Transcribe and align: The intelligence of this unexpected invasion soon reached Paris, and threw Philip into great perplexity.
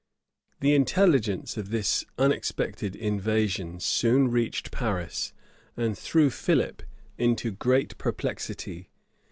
The 0.61 0.73
intelligence 0.73 1.57
of 1.57 1.69
this 1.69 2.03
unexpected 2.17 2.95
invasion 2.95 3.79
soon 3.79 4.31
reached 4.31 4.71
Paris, 4.71 5.31
and 5.77 5.95
threw 5.95 6.31
Philip 6.31 6.81
into 7.19 7.51
great 7.51 7.95
perplexity. 7.99 8.89